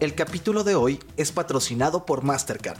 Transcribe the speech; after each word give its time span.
El 0.00 0.14
capítulo 0.14 0.62
de 0.62 0.76
hoy 0.76 1.00
es 1.16 1.32
patrocinado 1.32 2.06
por 2.06 2.22
Mastercard. 2.22 2.78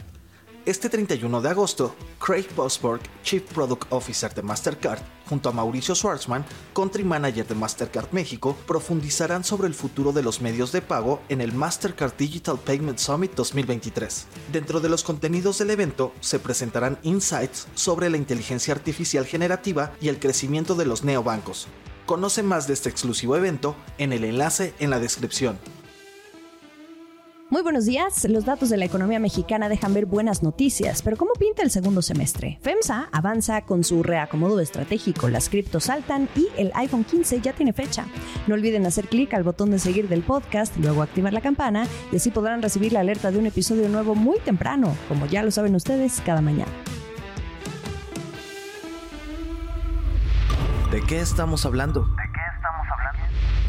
Este 0.65 0.87
31 0.87 1.41
de 1.41 1.49
agosto, 1.49 1.93
Craig 2.17 2.45
Bosberg, 2.55 3.01
Chief 3.23 3.43
Product 3.43 3.91
Officer 3.91 4.33
de 4.33 4.41
Mastercard, 4.41 5.01
junto 5.27 5.49
a 5.49 5.51
Mauricio 5.51 5.95
Schwartzman, 5.95 6.45
Country 6.73 7.03
Manager 7.03 7.45
de 7.45 7.55
Mastercard 7.55 8.07
México, 8.13 8.55
profundizarán 8.65 9.43
sobre 9.43 9.67
el 9.67 9.73
futuro 9.73 10.13
de 10.13 10.23
los 10.23 10.39
medios 10.39 10.71
de 10.71 10.81
pago 10.81 11.19
en 11.27 11.41
el 11.41 11.51
Mastercard 11.51 12.15
Digital 12.15 12.57
Payment 12.57 12.99
Summit 12.99 13.35
2023. 13.35 14.25
Dentro 14.53 14.79
de 14.79 14.87
los 14.87 15.03
contenidos 15.03 15.57
del 15.57 15.71
evento 15.71 16.13
se 16.21 16.39
presentarán 16.39 16.99
insights 17.03 17.67
sobre 17.73 18.09
la 18.09 18.15
inteligencia 18.15 18.73
artificial 18.73 19.25
generativa 19.25 19.91
y 19.99 20.07
el 20.07 20.19
crecimiento 20.19 20.73
de 20.73 20.85
los 20.85 21.03
neobancos. 21.03 21.67
Conoce 22.05 22.43
más 22.43 22.65
de 22.67 22.75
este 22.75 22.87
exclusivo 22.87 23.35
evento 23.35 23.75
en 23.97 24.13
el 24.13 24.23
enlace 24.23 24.73
en 24.79 24.89
la 24.89 25.01
descripción. 25.01 25.59
Muy 27.51 27.63
buenos 27.63 27.87
días. 27.87 28.27
Los 28.29 28.45
datos 28.45 28.69
de 28.69 28.77
la 28.77 28.85
economía 28.85 29.17
mexicana 29.17 29.69
dejan 29.69 29.91
ver 29.91 30.05
buenas 30.05 30.43
noticias, 30.43 31.01
pero 31.01 31.17
¿cómo 31.17 31.33
pinta 31.33 31.63
el 31.63 31.71
segundo 31.71 32.03
semestre? 32.03 32.59
FEMSA 32.61 33.09
avanza 33.11 33.61
con 33.61 33.83
su 33.83 34.03
reacomodo 34.03 34.59
estratégico, 34.59 35.29
las 35.29 35.49
criptos 35.49 35.85
saltan 35.85 36.29
y 36.35 36.47
el 36.57 36.71
iPhone 36.75 37.03
15 37.03 37.41
ya 37.41 37.53
tiene 37.53 37.73
fecha. 37.73 38.05
No 38.45 38.53
olviden 38.53 38.85
hacer 38.85 39.07
clic 39.07 39.33
al 39.33 39.41
botón 39.41 39.71
de 39.71 39.79
seguir 39.79 40.07
del 40.07 40.21
podcast, 40.21 40.77
luego 40.77 41.01
activar 41.01 41.33
la 41.33 41.41
campana 41.41 41.87
y 42.11 42.17
así 42.17 42.29
podrán 42.29 42.61
recibir 42.61 42.93
la 42.93 42.99
alerta 42.99 43.31
de 43.31 43.39
un 43.39 43.47
episodio 43.47 43.89
nuevo 43.89 44.13
muy 44.13 44.37
temprano, 44.41 44.95
como 45.07 45.25
ya 45.25 45.41
lo 45.41 45.49
saben 45.49 45.73
ustedes, 45.73 46.21
cada 46.23 46.41
mañana. 46.41 46.71
¿De 50.91 51.01
qué 51.01 51.19
estamos 51.19 51.65
hablando? 51.65 52.07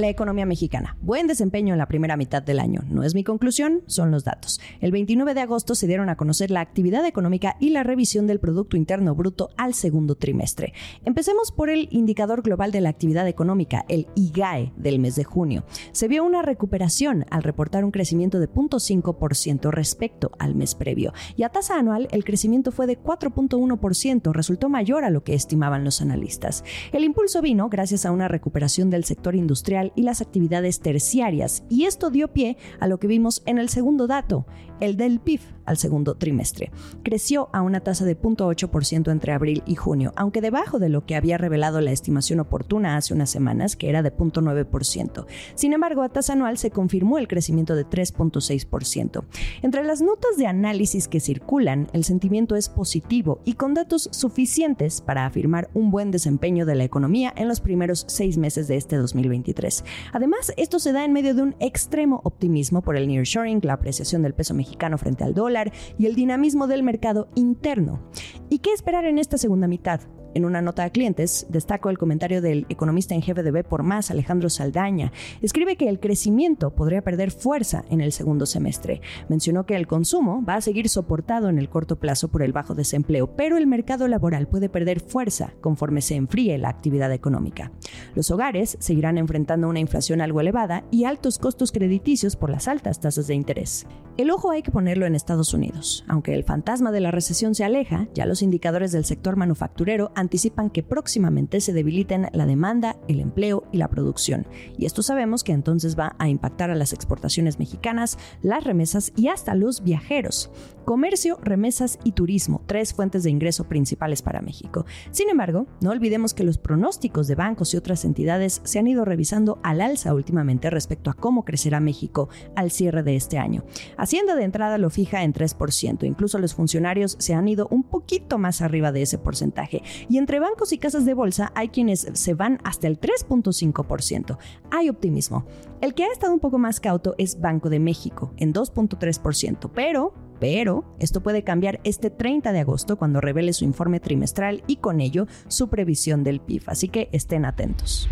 La 0.01 0.09
economía 0.09 0.47
mexicana. 0.47 0.97
Buen 1.03 1.27
desempeño 1.27 1.75
en 1.75 1.79
la 1.79 1.87
primera 1.87 2.17
mitad 2.17 2.43
del 2.43 2.59
año. 2.59 2.81
No 2.89 3.03
es 3.03 3.15
mi 3.15 3.25
conclusión, 3.25 3.83
son 3.87 4.11
los 4.11 4.25
datos. 4.25 4.61
El 4.81 4.93
29 4.93 5.35
de 5.35 5.41
agosto 5.41 5.75
se 5.75 5.87
dieron 5.87 6.09
a 6.09 6.17
conocer 6.17 6.51
la 6.51 6.61
actividad 6.61 7.05
económica 7.07 7.57
y 7.61 7.71
la 7.71 7.83
revisión 7.83 8.27
del 8.27 8.41
Producto 8.41 8.77
Interno 8.77 9.15
Bruto 9.15 9.51
al 9.57 9.75
segundo 9.75 10.15
trimestre. 10.15 10.73
Empecemos 11.05 11.53
por 11.53 11.71
el 11.71 11.89
indicador 11.91 12.43
global 12.43 12.73
de 12.73 12.81
la 12.81 12.89
actividad 12.89 13.29
económica, 13.29 13.85
el 13.89 14.07
IGAE, 14.15 14.73
del 14.77 14.99
mes 14.99 15.17
de 15.17 15.25
junio. 15.25 15.65
Se 15.93 16.09
vio 16.09 16.25
una 16.25 16.43
recuperación 16.43 17.27
al 17.31 17.43
reportar 17.43 17.85
un 17.85 17.91
crecimiento 17.91 18.41
de 18.41 18.49
0.5% 18.49 19.71
respecto 19.71 20.31
al 20.39 20.55
mes 20.55 20.75
previo. 20.75 21.13
Y 21.37 21.43
a 21.43 21.51
tasa 21.51 21.79
anual, 21.79 22.09
el 22.11 22.25
crecimiento 22.25 22.73
fue 22.73 22.87
de 22.87 22.99
4.1%, 22.99 24.33
resultó 24.33 24.69
mayor 24.69 25.05
a 25.05 25.11
lo 25.11 25.25
que 25.25 25.35
estimaban 25.35 25.85
los 25.85 26.01
analistas. 26.01 26.65
El 26.93 27.05
impulso 27.05 27.43
vino 27.43 27.69
gracias 27.69 28.07
a 28.07 28.13
una 28.13 28.29
recuperación 28.29 28.91
del 28.91 29.05
sector 29.05 29.35
industrial 29.35 29.90
y 29.95 30.03
las 30.03 30.21
actividades 30.21 30.81
terciarias, 30.81 31.65
y 31.69 31.85
esto 31.85 32.11
dio 32.11 32.29
pie 32.29 32.57
a 32.79 32.87
lo 32.87 32.99
que 32.99 33.07
vimos 33.07 33.43
en 33.47 33.59
el 33.59 33.69
segundo 33.69 34.07
dato, 34.07 34.47
el 34.81 34.97
del 34.97 35.21
PIB 35.21 35.41
al 35.71 35.79
segundo 35.79 36.17
trimestre. 36.17 36.71
Creció 37.03 37.49
a 37.53 37.63
una 37.63 37.81
tasa 37.81 38.05
de 38.05 38.19
0.8% 38.19 39.11
entre 39.11 39.33
abril 39.33 39.63
y 39.67 39.77
junio, 39.77 40.13
aunque 40.17 40.41
debajo 40.41 40.79
de 40.79 40.89
lo 40.89 41.07
que 41.07 41.15
había 41.15 41.39
revelado 41.39 41.81
la 41.81 41.93
estimación 41.93 42.41
oportuna 42.41 42.97
hace 42.97 43.15
unas 43.15 43.31
semanas, 43.31 43.77
que 43.77 43.89
era 43.89 44.03
de 44.03 44.13
0.9%. 44.13 45.27
Sin 45.55 45.73
embargo, 45.73 46.03
a 46.03 46.09
tasa 46.09 46.33
anual 46.33 46.59
se 46.59 46.71
confirmó 46.71 47.19
el 47.19 47.29
crecimiento 47.29 47.77
de 47.77 47.87
3.6%. 47.87 49.25
Entre 49.63 49.85
las 49.85 50.03
notas 50.03 50.37
de 50.37 50.47
análisis 50.47 51.09
que 51.09 51.21
circulan, 51.21 51.89
el 51.93 52.05
sentimiento 52.05 52.57
es 52.57 52.69
positivo 52.69 53.41
y 53.45 53.55
con 53.55 53.75
datos 53.75 54.09
suficientes 54.13 55.01
para 55.01 55.25
afirmar 55.25 55.71
un 55.73 55.91
buen 55.91 56.11
desempeño 56.11 56.67
de 56.67 56.75
la 56.75 56.85
economía 56.85 57.33
en 57.37 57.47
los 57.47 57.61
primeros 57.61 58.05
seis 58.09 58.39
meses 58.39 58.67
de 58.67 58.77
este 58.77 58.97
2023. 58.97 59.85
Además, 60.13 60.53
esto 60.57 60.79
se 60.81 60.93
da 60.93 61.05
en 61.05 61.13
medio 61.13 61.35
de 61.35 61.43
un 61.43 61.55
extremo 61.61 62.21
optimismo 62.25 62.83
por 62.83 62.97
el 62.97 63.07
nearshoring, 63.07 63.61
la 63.63 63.75
apreciación 63.75 64.23
del 64.23 64.35
peso 64.35 64.55
mexicano 64.55 64.99
frente 64.99 65.25
al 65.25 65.35
dólar 65.35 65.60
y 65.99 66.07
el 66.07 66.15
dinamismo 66.15 66.67
del 66.67 66.83
mercado 66.83 67.29
interno. 67.35 68.01
¿Y 68.49 68.59
qué 68.59 68.73
esperar 68.73 69.05
en 69.05 69.19
esta 69.19 69.39
segunda 69.39 69.69
mitad? 69.69 70.01
En 70.33 70.45
una 70.45 70.63
nota 70.63 70.85
a 70.85 70.91
clientes, 70.91 71.47
destaco 71.49 71.91
el 71.91 71.99
comentario 71.99 72.41
del 72.41 72.65
economista 72.69 73.15
en 73.15 73.23
jefe 73.23 73.43
de 73.43 73.51
B 73.51 73.65
por 73.65 73.83
más, 73.83 74.13
Alejandro 74.13 74.49
Saldaña. 74.49 75.13
Escribe 75.43 75.77
que 75.77 75.89
el 75.89 75.99
crecimiento 75.99 76.71
podría 76.71 77.03
perder 77.03 77.33
fuerza 77.33 77.85
en 77.91 78.01
el 78.01 78.13
segundo 78.13 78.47
semestre. 78.47 79.01
Mencionó 79.29 79.67
que 79.67 79.75
el 79.75 79.89
consumo 79.89 80.45
va 80.45 80.55
a 80.55 80.61
seguir 80.61 80.89
soportado 80.89 81.49
en 81.49 81.59
el 81.59 81.69
corto 81.69 81.99
plazo 81.99 82.29
por 82.29 82.43
el 82.43 82.53
bajo 82.53 82.75
desempleo, 82.75 83.35
pero 83.35 83.57
el 83.57 83.67
mercado 83.67 84.07
laboral 84.07 84.47
puede 84.47 84.69
perder 84.69 85.01
fuerza 85.01 85.55
conforme 85.61 86.01
se 86.01 86.15
enfríe 86.15 86.59
la 86.59 86.69
actividad 86.69 87.13
económica. 87.13 87.73
Los 88.15 88.31
hogares 88.31 88.77
seguirán 88.81 89.19
enfrentando 89.19 89.69
una 89.69 89.81
inflación 89.81 90.21
algo 90.21 90.41
elevada 90.41 90.85
y 90.93 91.05
altos 91.05 91.39
costos 91.39 91.73
crediticios 91.73 92.37
por 92.37 92.51
las 92.51 92.69
altas 92.69 93.01
tasas 93.01 93.27
de 93.27 93.35
interés. 93.35 93.87
El 94.17 94.31
ojo 94.31 94.51
hay 94.51 94.63
que 94.63 94.71
ponerlo 94.71 95.07
en 95.07 95.15
Estados 95.15 95.55
Unidos. 95.55 96.05
Aunque 96.07 96.35
el 96.35 96.45
fantasma 96.45 96.93
de 96.93 97.01
la 97.01 97.11
recesión 97.11 97.55
se 97.55 97.65
aleja, 97.65 98.09
ya 98.13 98.27
los 98.27 98.43
indicadores 98.43 98.93
del 98.93 99.05
sector 99.07 99.37
manufacturero 99.37 100.13
anticipan 100.21 100.71
que 100.71 100.83
próximamente 100.83 101.61
se 101.61 101.73
debiliten 101.73 102.29
la 102.33 102.47
demanda, 102.47 102.97
el 103.09 103.21
empleo 103.21 103.65
y 103.73 103.79
la 103.79 103.89
producción. 103.89 104.47
Y 104.79 104.87
esto 104.87 105.03
sabemos 105.03 105.45
que 105.45 105.53
entonces 105.53 105.99
va 105.99 106.15
a 106.19 106.29
impactar 106.29 106.71
a 106.71 106.75
las 106.75 106.93
exportaciones 106.93 107.59
mexicanas, 107.59 108.19
las 108.43 108.65
remesas 108.65 109.13
y 109.17 109.29
hasta 109.29 109.55
los 109.55 109.83
viajeros. 109.83 110.51
Comercio, 110.85 111.39
remesas 111.43 111.99
y 112.05 112.13
turismo, 112.13 112.63
tres 112.67 112.95
fuentes 112.95 113.23
de 113.23 113.31
ingreso 113.31 113.65
principales 113.65 114.23
para 114.23 114.41
México. 114.41 114.87
Sin 115.11 115.29
embargo, 115.29 115.67
no 115.81 115.91
olvidemos 115.91 116.35
que 116.35 116.45
los 116.45 116.59
pronósticos 116.59 117.29
de 117.29 117.35
bancos 117.35 117.75
y 117.75 117.77
otras 117.77 118.05
entidades 118.05 118.61
se 118.65 118.79
han 118.79 118.87
ido 118.87 119.05
revisando 119.05 119.59
al 119.63 119.81
alza 119.81 120.15
últimamente 120.15 120.71
respecto 120.71 121.11
a 121.11 121.15
cómo 121.15 121.45
crecerá 121.45 121.81
México 121.81 122.29
al 122.57 122.71
cierre 122.71 123.03
de 123.03 123.17
este 123.17 123.39
año. 123.39 123.65
Hacienda 123.97 124.35
de 124.35 124.45
entrada 124.45 124.79
lo 124.79 124.91
fija 124.91 125.23
en 125.23 125.33
3%, 125.33 126.05
incluso 126.07 126.39
los 126.39 126.55
funcionarios 126.55 127.17
se 127.19 127.35
han 127.35 127.49
ido 127.49 127.69
un 127.71 127.83
poquito 127.83 128.39
más 128.39 128.61
arriba 128.61 128.93
de 128.93 129.03
ese 129.03 129.19
porcentaje 129.19 129.83
y 130.11 130.19
entre 130.19 130.41
bancos 130.41 130.73
y 130.73 130.79
casas 130.79 131.05
de 131.05 131.15
bolsa 131.15 131.53
hay 131.55 131.69
quienes 131.69 132.09
se 132.13 132.35
van 132.35 132.59
hasta 132.65 132.89
el 132.89 133.01
3.5%. 133.01 134.39
Hay 134.73 134.89
optimismo. 134.89 135.47
El 135.81 135.95
que 135.95 136.03
ha 136.03 136.13
estado 136.13 136.35
un 136.35 136.41
poco 136.41 136.59
más 136.59 136.81
cauto 136.81 137.15
es 137.17 137.41
Banco 137.41 137.71
de 137.71 137.79
México, 137.79 138.35
en 138.37 138.53
2.3%, 138.53 139.71
pero 139.73 140.13
pero 140.41 140.97
esto 140.99 141.23
puede 141.23 141.45
cambiar 141.45 141.81
este 141.85 142.09
30 142.09 142.53
de 142.53 142.61
agosto 142.61 142.97
cuando 142.97 143.21
revele 143.21 143.53
su 143.53 143.65
informe 143.65 144.01
trimestral 144.01 144.65
y 144.67 144.77
con 144.77 145.01
ello 145.01 145.27
su 145.49 145.69
previsión 145.69 146.25
del 146.25 146.41
PIB, 146.41 146.63
así 146.67 146.89
que 146.89 147.11
estén 147.13 147.45
atentos. 147.45 148.09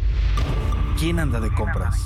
¿Quién 1.01 1.19
anda 1.19 1.41
de 1.41 1.51
compras? 1.55 1.97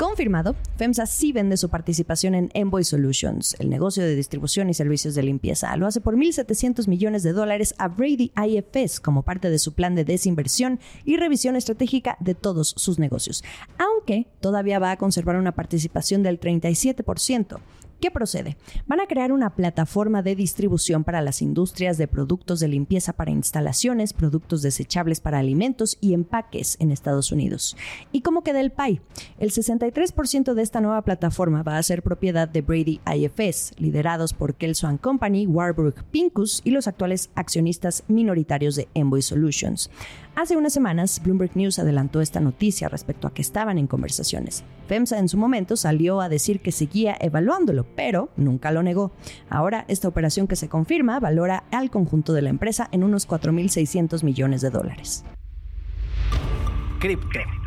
Confirmado, 0.00 0.56
FEMSA 0.78 1.04
sí 1.04 1.30
vende 1.30 1.58
su 1.58 1.68
participación 1.68 2.34
en 2.34 2.50
Envoy 2.54 2.84
Solutions, 2.84 3.54
el 3.58 3.68
negocio 3.68 4.02
de 4.02 4.14
distribución 4.14 4.70
y 4.70 4.74
servicios 4.74 5.14
de 5.14 5.22
limpieza. 5.22 5.76
Lo 5.76 5.86
hace 5.86 6.00
por 6.00 6.16
1.700 6.16 6.88
millones 6.88 7.22
de 7.22 7.34
dólares 7.34 7.74
a 7.76 7.88
Brady 7.88 8.32
IFS 8.34 8.98
como 9.00 9.24
parte 9.24 9.50
de 9.50 9.58
su 9.58 9.74
plan 9.74 9.94
de 9.94 10.06
desinversión 10.06 10.80
y 11.04 11.18
revisión 11.18 11.54
estratégica 11.54 12.16
de 12.18 12.34
todos 12.34 12.72
sus 12.78 12.98
negocios, 12.98 13.44
aunque 13.76 14.26
todavía 14.40 14.78
va 14.78 14.92
a 14.92 14.96
conservar 14.96 15.36
una 15.36 15.52
participación 15.52 16.22
del 16.22 16.40
37%. 16.40 17.60
¿Qué 18.00 18.10
procede? 18.10 18.56
Van 18.86 19.00
a 19.00 19.06
crear 19.06 19.30
una 19.30 19.54
plataforma 19.54 20.22
de 20.22 20.34
distribución 20.34 21.04
para 21.04 21.20
las 21.20 21.42
industrias 21.42 21.98
de 21.98 22.08
productos 22.08 22.58
de 22.58 22.68
limpieza 22.68 23.12
para 23.12 23.30
instalaciones, 23.30 24.14
productos 24.14 24.62
desechables 24.62 25.20
para 25.20 25.38
alimentos 25.38 25.98
y 26.00 26.14
empaques 26.14 26.78
en 26.80 26.92
Estados 26.92 27.30
Unidos. 27.30 27.76
¿Y 28.10 28.22
cómo 28.22 28.42
queda 28.42 28.60
el 28.60 28.70
PAI? 28.70 29.02
El 29.40 29.52
63% 29.52 30.52
de 30.52 30.60
esta 30.60 30.82
nueva 30.82 31.00
plataforma 31.00 31.62
va 31.62 31.78
a 31.78 31.82
ser 31.82 32.02
propiedad 32.02 32.46
de 32.46 32.60
Brady 32.60 33.00
IFS, 33.10 33.72
liderados 33.78 34.34
por 34.34 34.54
Kelso 34.54 34.86
Company, 35.00 35.46
Warburg 35.46 36.04
Pincus 36.10 36.60
y 36.62 36.72
los 36.72 36.86
actuales 36.86 37.30
accionistas 37.34 38.04
minoritarios 38.06 38.76
de 38.76 38.88
Envoy 38.92 39.22
Solutions. 39.22 39.90
Hace 40.36 40.58
unas 40.58 40.74
semanas, 40.74 41.22
Bloomberg 41.24 41.56
News 41.56 41.78
adelantó 41.78 42.20
esta 42.20 42.40
noticia 42.40 42.90
respecto 42.90 43.26
a 43.26 43.32
que 43.32 43.40
estaban 43.40 43.78
en 43.78 43.86
conversaciones. 43.86 44.62
FEMSA 44.88 45.18
en 45.18 45.30
su 45.30 45.38
momento 45.38 45.74
salió 45.74 46.20
a 46.20 46.28
decir 46.28 46.60
que 46.60 46.70
seguía 46.70 47.16
evaluándolo, 47.18 47.86
pero 47.96 48.28
nunca 48.36 48.70
lo 48.72 48.82
negó. 48.82 49.10
Ahora, 49.48 49.86
esta 49.88 50.06
operación 50.06 50.48
que 50.48 50.56
se 50.56 50.68
confirma 50.68 51.18
valora 51.18 51.64
al 51.70 51.90
conjunto 51.90 52.34
de 52.34 52.42
la 52.42 52.50
empresa 52.50 52.90
en 52.92 53.04
unos 53.04 53.26
4.600 53.26 54.22
millones 54.22 54.60
de 54.60 54.68
dólares. 54.68 55.24
Cripto. 56.98 57.59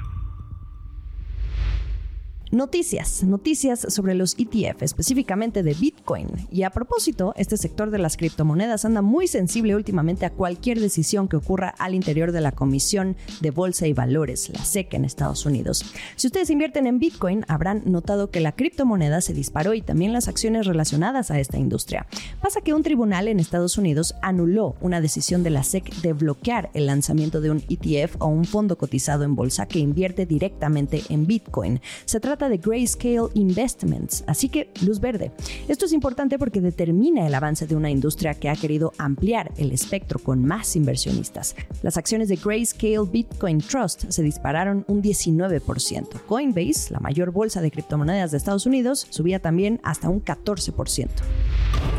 Noticias, 2.53 3.23
noticias 3.23 3.79
sobre 3.89 4.13
los 4.13 4.35
ETF, 4.37 4.83
específicamente 4.83 5.63
de 5.63 5.73
Bitcoin. 5.73 6.27
Y 6.51 6.61
a 6.61 6.69
propósito, 6.69 7.33
este 7.35 7.57
sector 7.57 7.89
de 7.89 7.97
las 7.97 8.15
criptomonedas 8.15 8.85
anda 8.85 9.01
muy 9.01 9.25
sensible 9.25 9.75
últimamente 9.75 10.27
a 10.27 10.29
cualquier 10.29 10.79
decisión 10.79 11.27
que 11.27 11.37
ocurra 11.37 11.73
al 11.79 11.95
interior 11.95 12.31
de 12.31 12.41
la 12.41 12.51
Comisión 12.51 13.15
de 13.41 13.49
Bolsa 13.49 13.87
y 13.87 13.93
Valores, 13.93 14.51
la 14.53 14.63
SEC 14.63 14.93
en 14.93 15.03
Estados 15.03 15.47
Unidos. 15.47 15.83
Si 16.15 16.27
ustedes 16.27 16.51
invierten 16.51 16.85
en 16.85 16.99
Bitcoin, 16.99 17.43
habrán 17.47 17.81
notado 17.87 18.29
que 18.29 18.39
la 18.39 18.51
criptomoneda 18.51 19.21
se 19.21 19.33
disparó 19.33 19.73
y 19.73 19.81
también 19.81 20.13
las 20.13 20.27
acciones 20.27 20.67
relacionadas 20.67 21.31
a 21.31 21.39
esta 21.39 21.57
industria. 21.57 22.05
Pasa 22.39 22.61
que 22.61 22.75
un 22.75 22.83
tribunal 22.83 23.29
en 23.29 23.39
Estados 23.39 23.79
Unidos 23.79 24.13
anuló 24.21 24.75
una 24.79 25.01
decisión 25.01 25.41
de 25.41 25.49
la 25.49 25.63
SEC 25.63 25.91
de 26.03 26.13
bloquear 26.13 26.69
el 26.75 26.85
lanzamiento 26.85 27.41
de 27.41 27.49
un 27.49 27.63
ETF 27.67 28.17
o 28.19 28.27
un 28.27 28.45
fondo 28.45 28.77
cotizado 28.77 29.23
en 29.23 29.33
bolsa 29.33 29.65
que 29.65 29.79
invierte 29.79 30.27
directamente 30.27 31.01
en 31.09 31.25
Bitcoin. 31.25 31.81
Se 32.05 32.19
trata 32.19 32.42
trata 32.43 32.49
de 32.49 32.57
Grayscale 32.57 33.29
Investments, 33.35 34.23
así 34.27 34.49
que 34.49 34.69
luz 34.81 34.99
verde. 34.99 35.31
Esto 35.67 35.85
es 35.85 35.93
importante 35.93 36.37
porque 36.37 36.61
determina 36.61 37.25
el 37.27 37.33
avance 37.33 37.67
de 37.67 37.75
una 37.75 37.89
industria 37.89 38.33
que 38.33 38.49
ha 38.49 38.55
querido 38.55 38.91
ampliar 38.97 39.51
el 39.57 39.71
espectro 39.71 40.19
con 40.19 40.43
más 40.43 40.75
inversionistas. 40.75 41.55
Las 41.83 41.97
acciones 41.97 42.29
de 42.29 42.35
Grayscale 42.35 43.07
Bitcoin 43.11 43.59
Trust 43.59 44.09
se 44.09 44.23
dispararon 44.23 44.83
un 44.87 45.01
19%. 45.01 46.21
Coinbase, 46.27 46.91
la 46.91 46.99
mayor 46.99 47.31
bolsa 47.31 47.61
de 47.61 47.71
criptomonedas 47.71 48.31
de 48.31 48.37
Estados 48.37 48.65
Unidos, 48.65 49.07
subía 49.09 49.39
también 49.39 49.79
hasta 49.83 50.09
un 50.09 50.23
14%. 50.23 51.07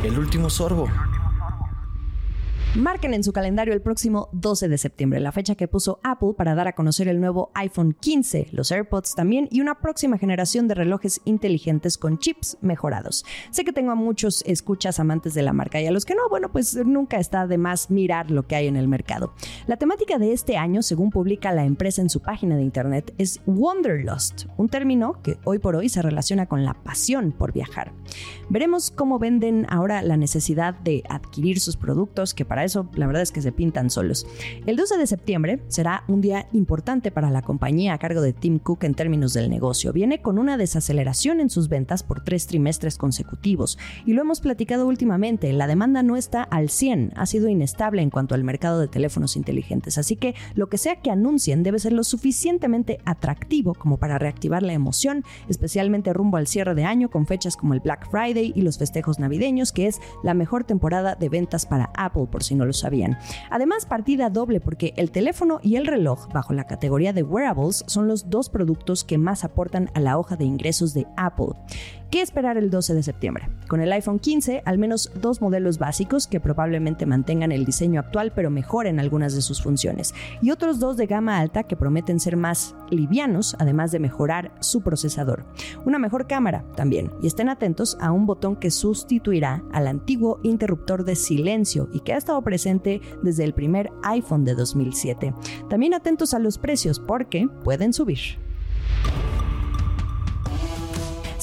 El 0.05 0.19
último 0.19 0.50
sorbo. 0.50 0.88
Marquen 2.76 3.15
en 3.15 3.23
su 3.23 3.32
calendario 3.32 3.73
el 3.73 3.81
próximo 3.81 4.29
12 4.32 4.67
de 4.67 4.79
septiembre, 4.79 5.21
la 5.21 5.31
fecha 5.31 5.55
que 5.55 5.69
puso 5.69 6.00
Apple 6.03 6.32
para 6.37 6.56
dar 6.56 6.67
a 6.67 6.73
conocer 6.73 7.06
el 7.06 7.21
nuevo 7.21 7.53
iPhone 7.55 7.97
15, 8.00 8.49
los 8.50 8.73
AirPods 8.73 9.15
también 9.15 9.47
y 9.53 9.61
una 9.61 9.79
próxima 9.79 10.19
generación 10.19 10.67
de 10.67 10.75
relojes 10.75 11.21
inteligentes 11.25 11.97
con 11.97 12.19
chips 12.19 12.59
mejorados. 12.62 13.25
Sé 13.53 13.65
que 13.65 13.73
tengo 13.73 13.93
a 13.93 13.94
muchos 13.94 14.43
escuchas 14.44 14.99
amantes 14.99 15.35
de 15.35 15.43
la 15.43 15.53
marca 15.53 15.81
y 15.81 15.87
a 15.87 15.93
los 15.93 16.05
que 16.05 16.17
no, 16.17 16.29
bueno, 16.29 16.50
pues 16.50 16.75
nunca 16.85 17.19
está 17.19 17.47
de 17.47 17.59
más 17.59 17.93
mirar 17.93 18.32
lo 18.32 18.49
que 18.49 18.56
hay 18.56 18.67
en 18.67 18.75
el 18.75 18.88
mercado. 18.88 19.35
La 19.69 19.77
temática 19.77 20.19
de 20.19 20.32
este 20.32 20.56
año, 20.56 20.82
según 20.82 21.11
publica 21.11 21.53
la 21.53 21.65
empresa 21.65 22.03
en 22.03 22.11
su 22.11 22.23
página 22.23 22.56
de 22.56 22.62
internet, 22.62 23.15
es 23.19 23.41
Wanderlust, 23.47 24.47
un 24.56 24.69
término 24.69 25.23
que 25.23 25.38
hoy 25.44 25.61
por 25.61 25.77
hoy 25.77 25.88
se 25.88 26.03
relaciona 26.03 26.47
con 26.47 26.65
la 26.65 26.75
pasión 26.75 27.31
por 27.31 27.53
viajar. 27.53 27.93
Veremos 28.49 28.91
cómo 28.91 29.20
venden 29.20 29.65
ahora 29.70 30.03
la 30.03 30.17
necesidad 30.17 30.75
de 30.75 31.05
adquirir 31.09 31.61
sus 31.61 31.77
productos 31.77 32.35
que 32.35 32.44
para 32.44 32.64
eso 32.65 32.89
la 32.95 33.07
verdad 33.07 33.23
es 33.23 33.33
que 33.33 33.43
se 33.43 33.53
pintan 33.53 33.91
solos. 33.91 34.27
El 34.67 34.77
12 34.77 34.99
de 34.99 35.07
septiembre 35.07 35.61
será 35.69 36.05
un 36.09 36.21
día 36.21 36.49
importante 36.53 37.11
para 37.11 37.31
la 37.31 37.43
compañía 37.43 37.95
a 37.95 37.99
cargo 37.99 38.21
de 38.21 38.33
Tim 38.33 38.59
Cook 38.59 38.85
en 38.85 38.95
términos 38.95 39.33
del 39.35 39.51
negocio. 39.51 39.93
Viene 39.93 40.21
con 40.21 40.39
una 40.39 40.57
desaceleración 40.57 41.41
en 41.41 41.51
sus 41.51 41.69
ventas 41.69 42.03
por 42.03 42.23
tres 42.25 42.47
trimestres 42.47 42.99
consecutivos 42.99 43.79
y 44.07 44.13
lo 44.13 44.23
hemos 44.23 44.41
platicado 44.41 44.87
últimamente, 44.87 45.53
la 45.53 45.67
demanda 45.67 46.03
no 46.03 46.17
está 46.17 46.43
al 46.43 46.71
100, 46.71 47.13
ha 47.17 47.27
sido 47.27 47.49
inestable 47.49 48.03
en 48.03 48.11
cuanto 48.11 48.35
al 48.35 48.45
mercado 48.45 48.81
de 48.81 48.89
teléfonos 48.89 49.37
inteligentes, 49.37 49.99
así 49.99 50.17
que 50.17 50.35
lo 50.55 50.69
que 50.69 50.79
sea 50.79 50.97
que 50.97 51.11
anuncien 51.11 51.63
debe 51.63 51.79
ser 51.79 51.93
lo 51.93 52.05
suficientemente 52.05 52.99
atractivo 53.05 53.75
como 53.75 53.99
para 53.99 54.19
reactivar 54.19 54.63
la 54.63 54.73
emoción, 54.73 55.25
especialmente 55.49 56.13
rumbo 56.13 56.37
al 56.37 56.47
cierre 56.47 56.75
de 56.75 56.85
año 56.85 57.11
con 57.11 57.27
fechas 57.27 57.57
como 57.57 57.75
el 57.75 57.81
Black 57.81 58.11
Friday 58.11 58.53
y 58.55 58.63
los 58.63 58.79
festejos 58.79 59.19
navideños, 59.19 59.73
que 59.73 59.87
es 59.87 60.01
la 60.23 60.35
mejor 60.35 60.65
temporada 60.65 61.15
de 61.15 61.29
ventas 61.29 61.67
para 61.67 61.91
Apple 61.97 62.27
por 62.31 62.43
si 62.43 62.54
no 62.55 62.65
lo 62.65 62.73
sabían. 62.73 63.19
Además, 63.51 63.87
partida 63.87 64.31
doble 64.31 64.61
porque 64.61 64.95
el 64.97 65.11
teléfono 65.11 65.61
y 65.62 65.77
el 65.77 65.87
reloj, 65.87 66.29
bajo 66.33 66.53
la 66.53 66.65
categoría 66.65 67.12
de 67.12 67.23
wearables, 67.23 67.85
son 67.87 68.09
los 68.09 68.31
dos 68.31 68.49
productos 68.49 69.05
que 69.05 69.19
más 69.19 69.45
aportan 69.45 69.91
a 69.95 70.01
la 70.01 70.19
hoja 70.19 70.37
de 70.37 70.45
ingresos 70.45 70.95
de 70.95 71.06
Apple. 71.17 71.55
¿Qué 72.15 72.23
esperar 72.23 72.57
el 72.57 72.71
12 72.71 72.95
de 72.95 73.03
septiembre? 73.03 73.49
Con 73.67 73.81
el 73.81 73.91
iPhone 73.91 74.21
15, 74.21 74.63
al 74.65 74.79
menos 74.79 75.11
dos 75.21 75.41
modelos 75.41 75.79
básicos 75.79 76.29
que 76.29 76.39
probablemente 76.39 77.07
mantengan 77.07 77.51
el 77.51 77.65
diseño 77.65 77.99
actual 77.99 78.31
pero 78.33 78.51
mejoren 78.51 79.01
algunas 79.01 79.35
de 79.35 79.43
sus 79.43 79.61
funciones, 79.61 80.15
y 80.41 80.53
otros 80.53 80.79
dos 80.79 80.97
de 80.97 81.07
gama 81.07 81.41
alta 81.41 81.65
que 81.65 81.75
prometen 81.75 82.21
ser 82.21 82.37
más 82.37 82.77
livianos, 82.89 83.57
además 83.59 83.91
de 83.91 83.99
mejorar 83.99 84.53
su 84.61 84.81
procesador. 84.83 85.45
Una 85.85 85.99
mejor 85.99 86.29
cámara 86.29 86.65
también, 86.77 87.11
y 87.21 87.27
estén 87.27 87.49
atentos 87.49 87.99
a 88.01 88.13
un 88.13 88.27
botón 88.27 88.55
que 88.55 88.71
sustituirá 88.71 89.65
al 89.73 89.89
antiguo 89.89 90.39
interruptor 90.45 91.05
de 91.05 91.17
silencio 91.17 91.89
y 91.93 91.99
que 91.99 92.13
ha 92.13 92.17
estado 92.17 92.41
presente 92.43 93.01
desde 93.25 93.43
el 93.43 93.55
primer 93.55 93.91
iPhone 94.05 94.45
de 94.45 94.55
2007. 94.55 95.35
También 95.69 95.95
atentos 95.95 96.33
a 96.33 96.39
los 96.39 96.59
precios 96.59 97.01
porque 97.01 97.49
pueden 97.65 97.93
subir. 97.93 98.39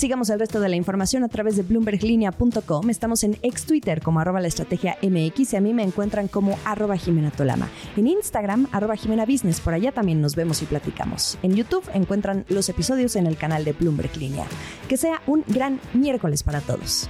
Sigamos 0.02 0.32
el 0.32 0.40
resto 0.40 0.60
de 0.60 0.68
la 0.68 0.76
información 0.76 1.24
a 1.24 1.28
través 1.28 1.58
de 1.58 1.62
bloomberglinea.com. 1.62 2.90
Estamos 2.90 3.24
en 3.24 3.38
ex 3.44 3.68
Twitter 3.68 4.02
como 4.02 4.20
arroba 4.20 4.42
la 4.42 4.48
estrategia 4.48 4.98
MX 5.04 5.54
y 5.54 5.58
a 5.58 5.62
mí 5.62 5.76
me 5.76 5.84
encuentran 5.84 6.28
como 6.28 6.58
arroba 6.66 6.98
Jimena 6.98 7.30
Tolama. 7.30 7.70
En 7.96 8.08
Instagram, 8.08 8.68
arroba 8.72 8.96
Jimena 8.96 9.28
Business. 9.28 9.62
Por 9.62 9.76
allá 9.76 9.92
también 9.92 10.20
nos 10.20 10.36
vemos 10.36 10.64
y 10.64 10.66
platicamos. 10.66 11.38
En 11.44 11.56
YouTube 11.56 11.88
encuentran 11.94 12.46
los 12.50 12.68
episodios 12.68 13.16
en 13.16 13.28
el 13.28 13.38
canal 13.38 13.64
de 13.64 13.74
Bloomberg 13.74 14.18
Línea. 14.18 14.48
Que 14.90 14.98
sea 14.98 15.22
un 15.28 15.44
gran 15.48 15.80
miércoles 15.94 16.42
para 16.42 16.62
todos. 16.62 17.08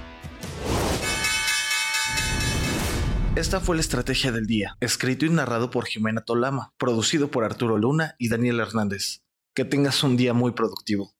Esta 3.36 3.60
fue 3.60 3.76
la 3.76 3.80
estrategia 3.80 4.32
del 4.32 4.46
día, 4.46 4.76
escrito 4.80 5.24
y 5.24 5.30
narrado 5.30 5.70
por 5.70 5.86
Jimena 5.86 6.20
Tolama, 6.26 6.74
producido 6.76 7.30
por 7.30 7.44
Arturo 7.44 7.78
Luna 7.78 8.16
y 8.18 8.28
Daniel 8.28 8.60
Hernández. 8.60 9.22
Que 9.54 9.64
tengas 9.64 10.04
un 10.04 10.18
día 10.18 10.34
muy 10.34 10.52
productivo. 10.52 11.14